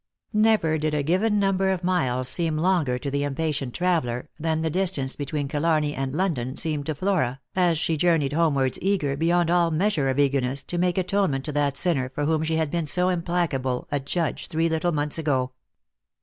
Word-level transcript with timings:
Never 0.33 0.79
did 0.79 0.95
a 0.95 1.03
given 1.03 1.39
number 1.39 1.69
of 1.71 1.83
miles 1.83 2.27
seem 2.27 2.57
longer 2.57 2.97
to 2.97 3.11
the 3.11 3.21
impatient 3.23 3.75
traveller 3.75 4.29
than 4.39 4.63
the 4.63 4.71
distance 4.71 5.15
between 5.15 5.47
Killarney 5.47 5.93
and 5.93 6.11
London 6.15 6.57
seemed 6.57 6.87
to 6.87 6.95
Flora, 6.95 7.39
as 7.55 7.77
she 7.77 7.97
journeyed 7.97 8.33
homewards, 8.33 8.79
eager, 8.81 9.15
beyond 9.15 9.51
all 9.51 9.69
measure 9.69 10.09
of 10.09 10.17
eagerness, 10.17 10.63
to 10.63 10.79
make 10.79 10.97
atonement 10.97 11.45
to 11.45 11.51
that 11.51 11.77
sinner 11.77 12.09
for 12.09 12.25
whom 12.25 12.41
she 12.41 12.55
had 12.55 12.71
been 12.71 12.87
so 12.87 13.09
implacable 13.09 13.87
a 13.91 13.99
judge 13.99 14.47
three 14.47 14.69
little 14.69 14.91
months 14.91 15.19
ago. 15.19 15.51